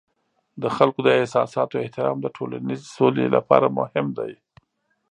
د 0.61 0.63
خلکو 0.75 0.99
د 1.05 1.09
احساساتو 1.19 1.81
احترام 1.83 2.17
د 2.21 2.27
ټولنیز 2.35 2.81
سولې 2.95 3.25
لپاره 3.35 3.67
مهم 3.79 4.07
دی. 4.17 4.31